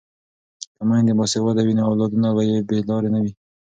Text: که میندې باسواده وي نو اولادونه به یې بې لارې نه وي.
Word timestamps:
که 0.75 0.81
میندې 0.89 1.13
باسواده 1.19 1.61
وي 1.63 1.73
نو 1.77 1.83
اولادونه 1.89 2.29
به 2.35 2.41
یې 2.49 2.57
بې 2.69 2.77
لارې 2.89 3.09
نه 3.13 3.19
وي. 3.23 3.31